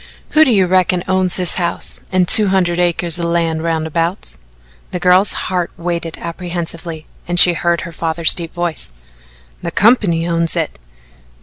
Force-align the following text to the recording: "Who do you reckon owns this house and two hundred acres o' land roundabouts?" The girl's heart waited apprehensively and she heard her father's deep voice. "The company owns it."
"Who 0.31 0.43
do 0.43 0.51
you 0.51 0.65
reckon 0.65 1.03
owns 1.07 1.35
this 1.35 1.57
house 1.57 1.99
and 2.11 2.27
two 2.27 2.47
hundred 2.47 2.79
acres 2.79 3.19
o' 3.19 3.23
land 3.29 3.61
roundabouts?" 3.63 4.39
The 4.89 4.99
girl's 4.99 5.33
heart 5.45 5.69
waited 5.77 6.17
apprehensively 6.17 7.05
and 7.27 7.39
she 7.39 7.53
heard 7.53 7.81
her 7.81 7.91
father's 7.91 8.33
deep 8.33 8.51
voice. 8.51 8.89
"The 9.61 9.69
company 9.69 10.27
owns 10.27 10.55
it." 10.55 10.79